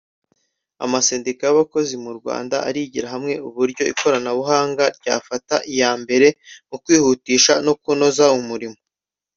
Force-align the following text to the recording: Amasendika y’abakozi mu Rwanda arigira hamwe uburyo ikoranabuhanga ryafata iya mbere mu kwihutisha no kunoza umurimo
Amasendika 0.85 1.41
y’abakozi 1.45 1.93
mu 2.03 2.11
Rwanda 2.19 2.55
arigira 2.67 3.07
hamwe 3.13 3.33
uburyo 3.47 3.83
ikoranabuhanga 3.91 4.83
ryafata 4.97 5.55
iya 5.73 5.91
mbere 6.01 6.27
mu 6.69 6.77
kwihutisha 6.83 7.53
no 7.65 7.73
kunoza 7.83 8.25
umurimo 8.39 8.77